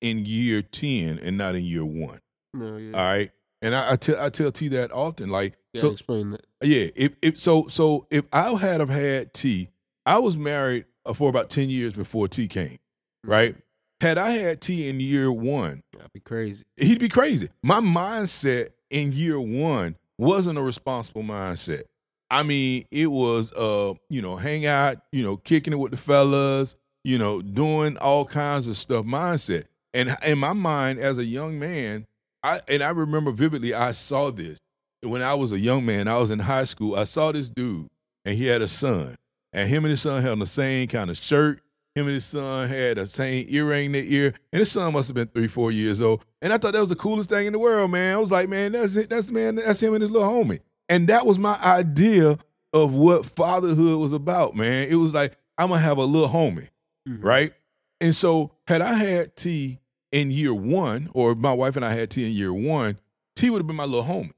[0.02, 2.19] in year 10 and not in year one.
[2.54, 2.98] No, yeah.
[2.98, 3.32] All right.
[3.63, 5.30] And I, I tell I tell T that often.
[5.30, 6.45] Like yeah, so explain that.
[6.62, 6.89] Yeah.
[6.95, 9.69] If if so so if I had have had T,
[10.06, 12.67] I was married uh, for about ten years before T came.
[12.67, 13.32] Mm-hmm.
[13.32, 13.56] Right.
[14.02, 16.65] Had I had T in year one, that'd be crazy.
[16.76, 17.47] He'd be crazy.
[17.63, 21.84] My mindset in year one wasn't a responsible mindset.
[22.30, 25.97] I mean, it was uh, you know, hang out, you know, kicking it with the
[25.97, 29.65] fellas, you know, doing all kinds of stuff mindset.
[29.93, 32.08] And in my mind, as a young man,
[32.44, 34.60] I and I remember vividly, I saw this
[35.02, 36.08] when I was a young man.
[36.08, 36.96] I was in high school.
[36.96, 37.88] I saw this dude,
[38.26, 39.16] and he had a son,
[39.54, 41.62] and him and his son had on the same kind of shirt.
[41.96, 45.08] Him and his son had the same earring in their ear, and his son must
[45.10, 46.26] have been three, four years old.
[46.42, 48.16] And I thought that was the coolest thing in the world, man.
[48.16, 49.10] I was like, man, that's it.
[49.12, 49.56] That's man.
[49.58, 50.60] That's him and his little homie.
[50.90, 52.40] And that was my idea
[52.74, 54.88] of what fatherhood was about, man.
[54.90, 56.70] It was like I'm gonna have a little homie,
[57.08, 57.24] Mhm.
[57.24, 57.54] right?
[58.02, 59.78] And so had I had T
[60.13, 62.99] in year one, or my wife and I had T in year one,
[63.36, 64.32] T would have been my little homie.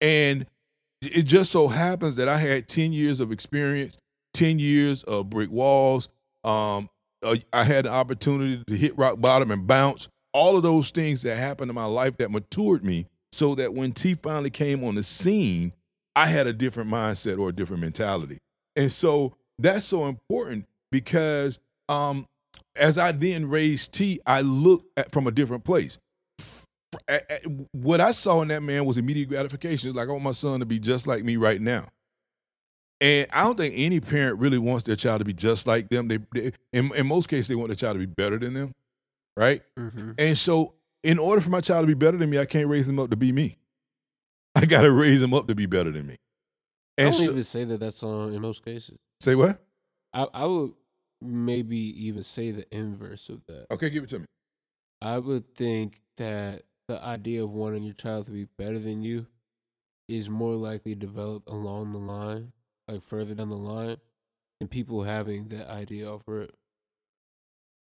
[0.00, 0.46] And
[1.02, 3.98] it just so happens that I had 10 years of experience,
[4.34, 6.08] 10 years of brick walls.
[6.44, 6.88] Um,
[7.22, 10.08] uh, I had the opportunity to hit rock bottom and bounce.
[10.32, 13.92] All of those things that happened in my life that matured me so that when
[13.92, 15.72] T finally came on the scene,
[16.14, 18.38] I had a different mindset or a different mentality.
[18.76, 22.26] And so that's so important because um,
[22.76, 25.98] as I then raised T, I looked at from a different place.
[26.40, 26.66] F-
[27.08, 29.88] a- a- What I saw in that man was immediate gratification.
[29.90, 31.86] It's like I want my son to be just like me right now.
[33.00, 36.06] And I don't think any parent really wants their child to be just like them.
[36.08, 38.72] They, they in, in most cases, they want their child to be better than them,
[39.36, 39.62] right?
[39.76, 40.14] Mhm.
[40.18, 42.88] And so, in order for my child to be better than me, I can't raise
[42.88, 43.56] him up to be me.
[44.54, 46.14] I got to raise him up to be better than me.
[46.96, 48.96] I And don't so, even say that that's on in most cases.
[49.20, 49.60] say what?
[50.12, 50.72] I, I would
[51.22, 53.66] maybe even say the inverse of that.
[53.70, 54.24] Okay, give it to me.
[55.00, 59.26] I would think that the idea of wanting your child to be better than you
[60.08, 62.52] is more likely developed along the line,
[62.88, 63.96] like further down the line,
[64.60, 66.54] and people having that idea over it.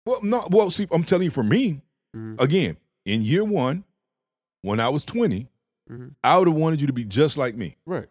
[0.06, 0.48] Well, no.
[0.50, 1.82] Well, see, I'm telling you, for me,
[2.16, 2.40] Mhm.
[2.40, 3.84] again, in year one,
[4.62, 5.48] when I was 20,
[5.90, 6.10] mm-hmm.
[6.24, 7.78] I would have wanted you to be just like me.
[7.86, 8.08] Right,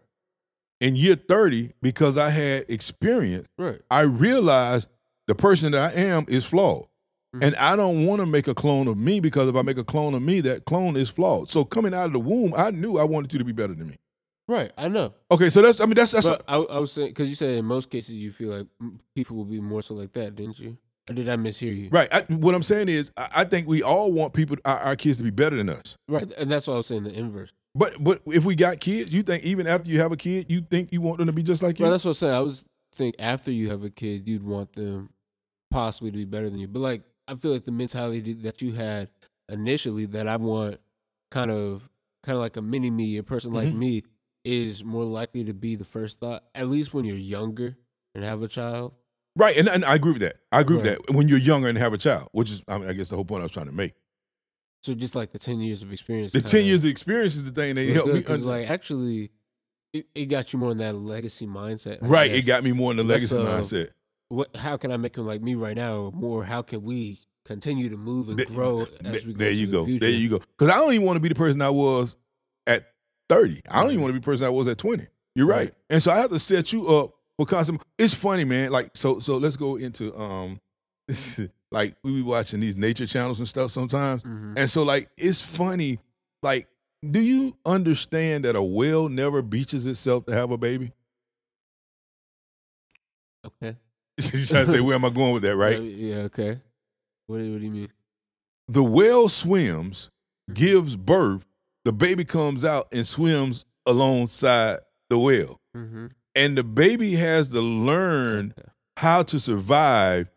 [0.81, 3.81] In year 30, because I had experience, right.
[3.91, 4.89] I realized
[5.29, 6.87] the person that I am is flawed.
[7.37, 7.47] Mhm.
[7.47, 9.85] And I don't want to make a clone of me because if I make a
[9.85, 11.51] clone of me, that clone is flawed.
[11.51, 13.87] So coming out of the womb, I knew I wanted you to be better than
[13.87, 13.97] me.
[14.49, 15.13] Right, I know.
[15.31, 17.55] Okay, so that's I mean that's that's but I, I was saying because you said
[17.55, 18.67] in most cases you feel like
[19.15, 20.79] people will be more so like that, didn't you?
[21.11, 21.91] Or did I mishear you?
[21.91, 22.09] right.
[22.13, 25.19] I, what I'm saying is I, I think we all want people our, our kids
[25.19, 25.99] to be better than us.
[26.09, 27.05] Right, and that's what I was saying.
[27.05, 27.51] The inverse.
[27.75, 30.63] But but if we got kids, you think even after you have a kid, you
[30.63, 31.85] think you want them to be just like you?
[31.85, 32.35] Right, that's what I'm saying.
[32.35, 32.65] I was
[32.95, 35.11] think after you have a kid, you'd want them
[35.71, 36.69] possibly to be better than you.
[36.69, 39.11] But like, I feel like the mentality that you had
[39.49, 40.79] initially, that I want
[41.31, 41.89] kind of,
[42.23, 43.77] kind of like a mini me, a person like Mhm.
[43.77, 44.03] me,
[44.45, 46.45] is more likely to be the first thought.
[46.55, 47.77] At least when you're younger
[48.15, 48.95] and have a child.
[49.37, 50.37] Right, and, and I agree with that.
[50.51, 50.85] I agree Right.
[50.99, 51.15] with that.
[51.15, 53.25] When you're younger and have a child, which is I, mean, I guess the whole
[53.25, 53.93] point I was trying to make.
[54.83, 56.33] So just like the ten years of experience.
[56.33, 58.23] The ten years of experience is the thing that helped me.
[58.23, 59.31] 'cause, un- like actually,
[59.93, 62.03] it, it got you more in that legacy mindset.
[62.03, 62.39] I right, guess.
[62.39, 63.91] it got me more in the legacy uh, mindset.
[64.29, 65.97] What how can I make him like me right now?
[65.97, 69.67] Or more, how can we continue to move and grow as we go there you
[69.67, 69.85] go.
[69.87, 70.01] future?
[70.01, 70.39] There you go.
[70.39, 72.15] Because I don't even want to be the person I was
[72.67, 72.93] at
[73.29, 73.63] 30.
[73.71, 75.07] I don't even want to be the person I was at 20.
[75.35, 75.57] You're right.
[75.57, 75.75] Right.
[75.89, 78.71] And so I have to set you up because it's funny, man.
[78.71, 80.61] Like, so so let's go into um
[81.71, 84.23] like we be watching these nature channels and stuff sometimes.
[84.25, 84.55] Mhm.
[84.59, 86.01] And so like it's funny,
[86.43, 86.69] like,
[87.09, 90.93] do you understand that a whale never beaches itself to have a baby?
[93.47, 93.77] Okay.
[94.35, 95.81] you trying to say where am I going with that, right?
[95.81, 96.61] Yeah, okay.
[97.27, 97.89] What do, what do you mean?
[98.71, 100.11] the whale swims,
[100.53, 101.47] gives birth,
[101.87, 105.59] the baby comes out and swims alongside the whale.
[105.75, 106.09] Mm-hmm.
[106.35, 108.55] And the baby has to learn
[108.99, 110.29] how to survive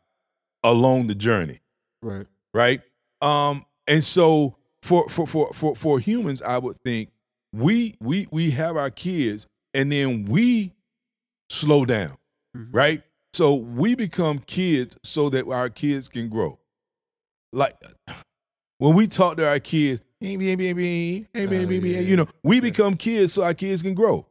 [0.64, 1.60] along the journey,
[2.02, 2.26] Right.
[2.54, 2.82] right?
[3.22, 7.10] Um, and so for for for for for humans, I would think
[7.52, 10.74] we we we have our kids and then we
[11.50, 12.16] slow down,
[12.56, 12.70] Mhm.
[12.72, 13.04] right?
[13.34, 16.60] So we become kids so that our kids can grow.
[17.54, 17.74] Like
[18.78, 22.00] when we talk to our kids, hey, baby, baby, hey, baby, baby, yeah.
[22.00, 24.26] you know, we become kids so our kids can grow.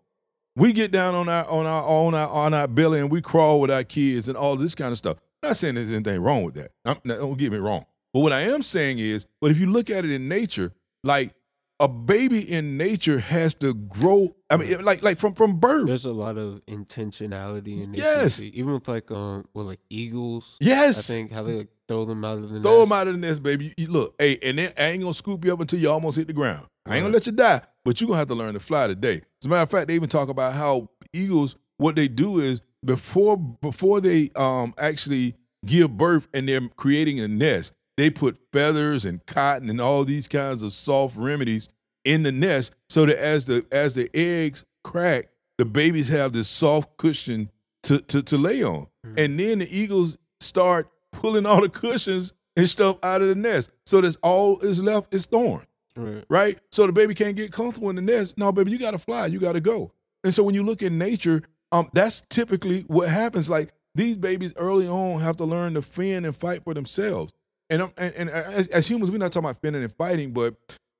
[0.57, 3.61] We get down on our on our on our on our belly and we crawl
[3.61, 5.17] with our kids and all this kind of stuff.
[5.43, 6.73] not saying there's anything wrong with that.
[6.85, 7.87] I'm, don't get me wrong.
[8.13, 10.73] But what I am saying is, but if you look at it in nature,
[11.05, 11.33] like
[11.81, 14.37] a baby in nature has to grow.
[14.51, 15.87] I mean, like like from from birth.
[15.87, 18.05] There's a lot of intentionality in nature.
[18.05, 18.37] Yes.
[18.37, 18.51] too.
[18.53, 20.57] Even with like um with like eagles.
[20.61, 21.09] yes.
[21.11, 22.63] I think how they like throw them out of the Throw nest.
[22.65, 23.67] Throw them out of the nest, baby.
[23.67, 26.17] You, you- look, hey, and then I ain't gonna scoop you up until you almost
[26.17, 26.67] hit the ground.
[26.87, 29.17] I ain't gonna let you die, but you're gonna have to learn to fly today.
[29.43, 32.61] As a matter of fact, they even talk about how eagles, what they do is
[32.85, 35.35] before before they um actually
[35.67, 40.27] give birth and they're creating a nest, they put feathers and cotton and all these
[40.29, 41.69] kinds of soft remedies
[42.05, 46.49] in the nest so that as the as the eggs crack, the babies have this
[46.49, 47.51] soft cushion
[47.85, 48.87] to to, to lay on.
[49.07, 49.19] Mhm.
[49.25, 53.71] And then the eagles start pulling all the cushions and stuff out of the nest.
[53.87, 55.65] So that's all is left is thorn,
[55.97, 56.25] Right.
[56.29, 56.59] right?
[56.73, 58.39] So the baby can't get comfortable in the nest.
[58.39, 59.27] No, baby, you got to fly.
[59.27, 59.93] You got to go.
[60.25, 63.49] And so when you look in nature, um, that's typically what happens.
[63.51, 67.33] Like these babies early on have to learn to fend and fight for themselves.
[67.71, 70.55] And um, and, and as, as humans, we're not talking about fending and fighting, but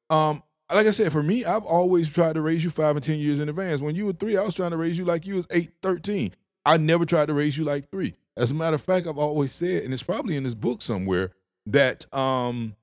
[0.09, 3.19] um, like I said, for me, I've always tried to raise you five and ten
[3.19, 3.81] years in advance.
[3.81, 6.33] When you were three, I was trying to raise you like you was eight, 13.
[6.65, 8.15] I never tried to raise you like three.
[8.37, 11.33] As a matter of fact, I've always said, and it's probably in this book somewhere,
[11.67, 12.77] that um,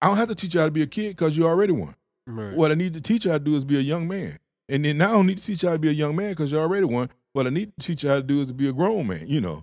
[0.00, 1.96] I don't have to teach you how to be a kid because you're already one.
[2.26, 2.54] Right.
[2.54, 4.38] What I need to teach you how to do is be a young man.
[4.68, 6.30] And then now I don't need to teach you how to be a young man
[6.30, 7.10] because you're already one.
[7.32, 9.26] What I need to teach you how to do is to be a grown man,
[9.26, 9.62] you know.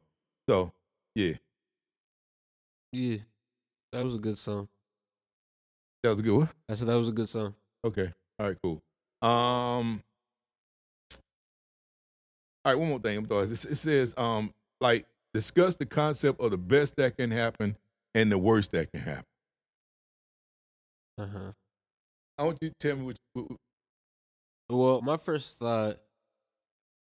[0.49, 0.73] So,
[1.15, 1.33] yeah,
[2.91, 3.17] Yeah.
[3.91, 4.67] That was a good song.
[6.03, 6.49] that was a good one.
[6.69, 7.55] I said that was a good song.
[7.83, 8.11] Okay.
[8.39, 8.81] All right, cool.
[9.21, 10.01] Um
[12.65, 13.17] All right, one more thing.
[13.17, 13.51] I'm throwing.
[13.51, 17.75] It says um like discuss the concept of the best that can happen
[18.13, 19.25] and the worst that can happen.
[21.17, 21.51] Uh huh.
[22.37, 23.45] I want you to tell me what, what
[24.69, 25.99] Well, my first thought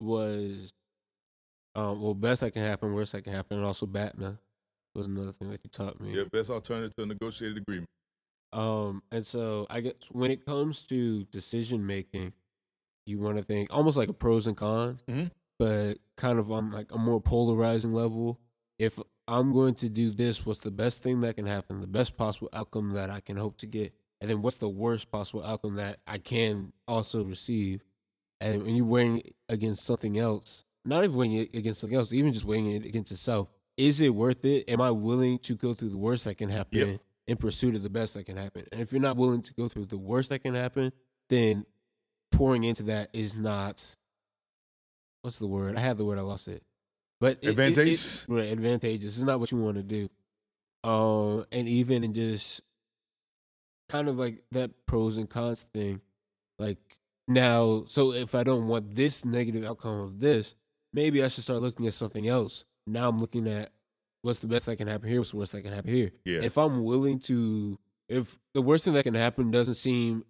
[0.00, 0.70] was,
[1.74, 4.38] um, well, best that can happen, worst that can happen, and also BATNA
[4.94, 6.14] was another thing that you taught me.
[6.16, 7.88] Yeah, best alternative to a negotiated agreement.
[8.52, 12.32] Um, and so I guess when it comes to decision making,
[13.06, 15.30] you want to think almost like a pros and cons, Mhm.
[15.58, 18.38] but kind of on like a more polarizing level.
[18.78, 22.16] If I'm going to do this, what's the best thing that can happen, the best
[22.16, 25.74] possible outcome that I can hope to get, and then what's the worst possible outcome
[25.76, 27.82] that I can also receive?
[28.40, 32.32] And when you're weighing against something else, not even weighing it against something else, even
[32.32, 34.68] just weighing it against itself, is it worth it?
[34.68, 36.78] Am I willing to go through the worst that can happen?
[36.78, 37.00] Yep.
[37.26, 38.66] in pursuit of the best that can happen.
[38.70, 40.92] And if you're not willing to go through the worst that can happen,
[41.30, 41.64] then
[42.30, 43.96] pouring into that is not
[45.22, 45.74] what's the word?
[45.76, 46.62] I had the word, I lost it.
[47.20, 48.28] But it- it- it- Advantageous?
[48.28, 49.16] right, advantageous.
[49.16, 50.10] It's not what you want to do.
[50.86, 52.60] Um, and even in just
[53.88, 56.02] kind of like that pros and cons thing.
[56.58, 60.54] Like now, so if I don't want this negative outcome of this,
[60.92, 62.64] maybe I should start looking at something else.
[62.86, 63.72] Now I'm looking at
[64.22, 66.10] what's the best that can happen here, what's the worst that can happen here.
[66.24, 66.40] Yeah.
[66.42, 70.24] If I'm willing to, if the worst thing that can happen doesn't seem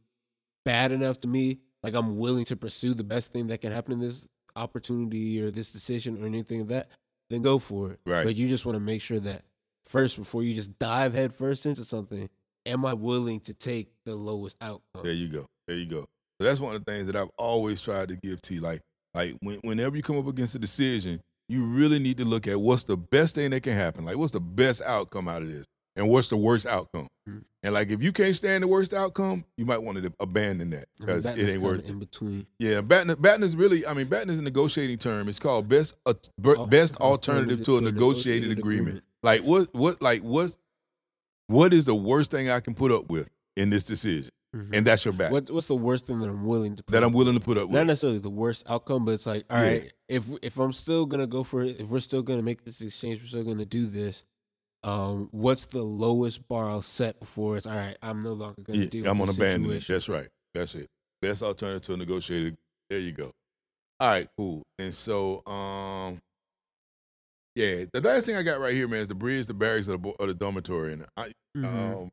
[0.65, 3.93] bad enough to me, like I'm willing to pursue the best thing that can happen
[3.93, 6.89] in this opportunity or this decision or anything of that,
[7.31, 8.01] then go for it.
[8.07, 8.25] Right.
[8.25, 9.43] But you just want to make sure that
[9.85, 12.29] first, before you just dive head first into something,
[12.67, 15.03] am I willing to take the lowest outcome?
[15.03, 15.47] There you go.
[15.67, 16.01] There you go.
[16.41, 18.59] So that's one of the things that I've always tried to give T.
[18.61, 18.81] Like,
[19.15, 22.61] like when, whenever you come up against a decision, you really need to look at
[22.61, 24.05] what's the best thing that can happen.
[24.05, 27.09] Like, what's the best outcome out of this, and what's the worst outcome.
[27.29, 27.45] Mhm.
[27.63, 30.87] And like, if you can't stand the worst outcome, you might want to abandon that
[30.99, 31.87] because it ain't worth it.
[31.87, 32.47] in between.
[32.59, 33.87] Yeah, BATNA, BATNA is really.
[33.87, 35.29] I mean, BATNA is a negotiating term.
[35.29, 36.15] It's called best uh,
[36.67, 39.03] best alternative to a negotiated agreement.
[39.23, 39.75] Like what?
[39.75, 40.03] What?
[40.03, 40.53] Like what?
[41.47, 44.31] What is the worst thing I can put up with in this decision?
[44.55, 44.71] Mhm.
[44.73, 47.03] And that's your back What, what's the worst thing that I'm willing to put that
[47.03, 49.69] I'm willing to put up not necessarily the worst outcome, but it's like, all Yeah.
[49.69, 52.81] right, if if I'm still gonna go for it, if we're still gonna make this
[52.81, 54.25] exchange, we're still gonna do this.
[54.85, 57.97] Um, what's the lowest bar I'll set before it's all right?
[58.03, 59.87] I'm no longer gonna Yeah, deal I'm with gonna abandon it.
[59.89, 60.29] That's right.
[60.53, 60.87] That's it.
[61.21, 62.57] Best alternative to a negotiated.
[62.91, 63.33] There you go.
[63.99, 64.63] All right, cool.
[64.79, 66.21] And so, um,
[67.57, 69.93] yeah, the last thing I got right here, man, is the bridge, the barracks, of
[69.93, 71.65] the, bo- of the dormitory, and I, Mhm.
[72.03, 72.13] um,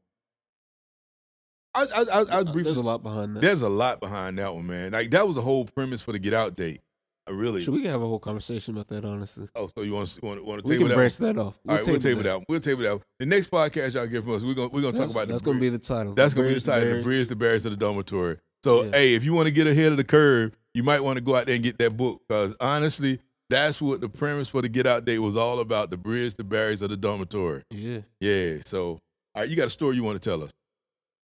[1.74, 3.42] I, I, I, I Uh, briefly There's a lot behind that.
[3.42, 4.92] There's a lot behind that one, man.
[4.92, 6.82] Like that was the whole premise for the get out date.
[7.28, 7.62] I really.
[7.62, 9.06] Should we have a whole conversation about that?
[9.06, 10.96] Honestly, oh, so you want to want, want to we table can that?
[10.96, 11.34] branch one?
[11.36, 11.60] that off.
[11.70, 12.40] All right, we'll table that.
[12.40, 12.46] that.
[12.50, 12.92] We'll table that.
[12.94, 13.04] Out.
[13.20, 15.42] The next podcast y'all get from us, we're gonna we're gonna That's, talk about that's
[15.42, 15.72] the gonna bridge.
[15.72, 16.14] be the title.
[16.16, 17.04] That's gonna be the title, the Barracks.
[17.04, 18.38] bridge, the barriers of the dormitory.
[18.64, 18.92] So, Yeah.
[18.92, 21.36] hey, if you want to get ahead of the curve, you might want to go
[21.36, 24.88] out there and get that book because honestly, that's what the premise for the get
[24.88, 27.62] out date was all about: the bridge, the barriers of the dormitory.
[27.70, 28.00] Yeah.
[28.20, 28.58] Yeah.
[28.66, 29.00] So,
[29.36, 30.50] all right, you got a story you want to tell us?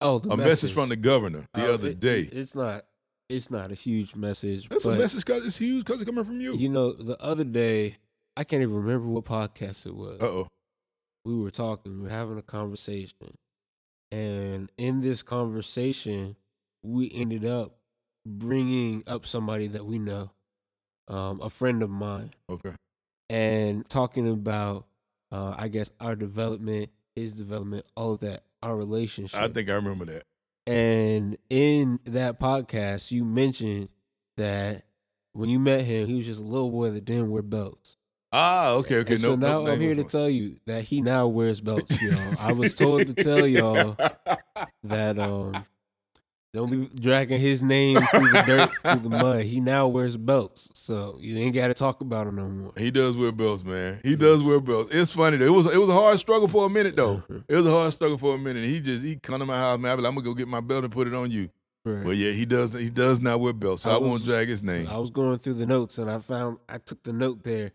[0.02, 0.74] Oh, the a message.
[0.74, 2.22] from the governor the Oh, other it- day.
[2.22, 2.86] it- it's not.
[3.30, 4.68] It's not a huge message.
[4.68, 6.54] that's a message because it's huge because it's coming from you.
[6.58, 7.95] You know, the other day,
[8.36, 10.20] I can't even remember what podcast it was.
[10.22, 10.47] Uh oh.
[11.24, 13.36] we were talking, we were having a conversation.
[14.12, 16.36] And in this conversation,
[16.84, 17.78] we ended up
[18.28, 20.32] bringing up somebody that we know,
[21.08, 22.74] um, a friend of mine, Okay.
[23.30, 24.88] and talking about,
[25.32, 29.39] uh, I guess, our development, his development, all of that, our relationship.
[29.39, 30.24] I think I remember that.
[30.68, 33.89] And in that podcast, you mentioned
[34.38, 34.84] that
[35.34, 37.97] when you met him, he was just a little boy that didn't wear belts.
[38.34, 39.14] Ah, okay, okay.
[39.14, 42.01] And no, so now no, I'm here to tell you that he now wears belts,
[42.01, 42.36] y'all.
[42.39, 43.97] I was told to tell y'all
[44.84, 45.66] that um
[46.54, 49.43] Don't be dragging his name through the dirt, through the mud.
[49.43, 52.74] He now wears belts, so you ain't got to talk about him no more.
[52.76, 54.02] He does wear belts, man.
[54.04, 54.93] He does wear belts.
[54.93, 55.45] It's funny though.
[55.45, 57.24] It was it was a hard struggle for a minute though.
[57.47, 58.66] It was a hard struggle for a minute.
[58.66, 59.93] He just he come to my house, man.
[59.93, 61.49] I be like, I'm gonna go get my belt and put it on you.
[61.86, 62.04] Right.
[62.04, 62.74] But yeah, he does.
[62.74, 64.88] He does not wear belts, so I, I won't drag his name.
[64.89, 67.72] I was going through the notes and I found I took the note there.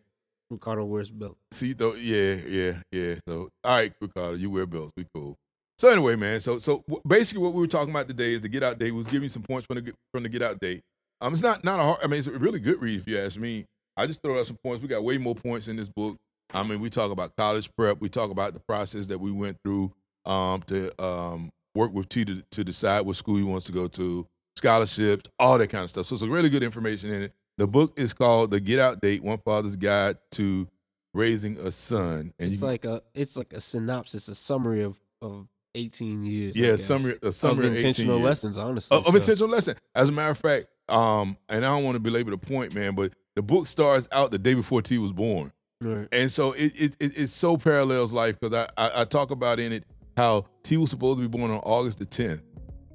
[0.50, 1.40] Ricardo wears belts.
[1.50, 3.14] See, though, yeah, yeah, yeah.
[3.26, 4.92] So, all right, Ricardo, you wear belts.
[4.96, 5.36] We cool.
[5.78, 6.40] So anyway, man.
[6.40, 8.92] So, so basically, what we were talking about today is the Get Out Date.
[8.92, 10.82] We was giving you some points from the Get- from the Get Out Date.
[11.20, 11.98] Um, it's not not a hard.
[12.02, 13.66] I mean, it's a really good read if you ask me.
[13.96, 14.82] I just throw out some points.
[14.82, 16.16] We got way more points in this book.
[16.54, 18.00] I mean, we talk about college prep.
[18.00, 19.92] We talk about the process that we went through
[20.24, 23.88] um, to um, work with T to, to decide what school he wants to go
[23.88, 26.06] to, scholarships, all that kind of stuff.
[26.06, 27.32] So, it's some really good information in it.
[27.58, 30.68] The book is called The Get Out Date: One Father's Guide to
[31.14, 32.32] Raising a Son.
[32.38, 36.56] And It's can- like a it's like a synopsis, a summary of of eighteen years.
[36.56, 38.58] Yeah, summary, a of of intentional lessons.
[38.58, 39.76] Honestly, of, of so- intentional lesson.
[39.94, 42.94] As a matter of fact, um, and I don't want to belabor the point, man,
[42.94, 45.52] but the book starts out the day before T was born,
[45.82, 46.08] Right.
[46.12, 49.60] and so it it, it, it so parallels life because I, I I talk about
[49.60, 49.84] in it
[50.16, 52.42] how T was supposed to be born on August the tenth,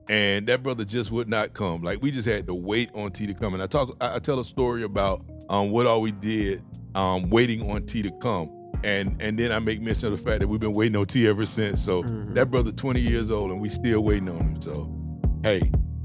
[0.09, 1.83] and that brother just would not come.
[1.83, 4.19] Like we just had to wait on T to come, and I talk I, I
[4.19, 6.63] tell a story about um what all we did
[6.95, 8.49] um waiting on T to come.
[8.83, 11.27] And and then I make mention of the fact that we've been waiting on T
[11.27, 11.81] ever since.
[11.81, 12.33] So Mhm.
[12.35, 14.61] that brother 20 years old and we still waiting on him.
[14.61, 14.89] So
[15.43, 15.59] hey,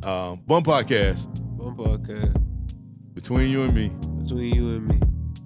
[0.05, 2.35] um, Bum Podcast One podcast
[3.14, 3.91] between you and me.
[4.22, 5.01] between you and me.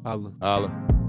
[0.05, 0.33] Holla.
[0.41, 0.99] Holla.